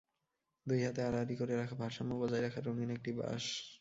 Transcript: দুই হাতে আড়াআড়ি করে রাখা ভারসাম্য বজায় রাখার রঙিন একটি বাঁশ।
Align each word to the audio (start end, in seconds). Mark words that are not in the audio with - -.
দুই 0.65 0.79
হাতে 0.83 1.01
আড়াআড়ি 1.03 1.35
করে 1.35 1.53
রাখা 1.55 1.75
ভারসাম্য 1.75 2.11
বজায় 2.21 2.43
রাখার 2.43 2.63
রঙিন 2.65 2.89
একটি 2.91 3.11
বাঁশ। 3.11 3.45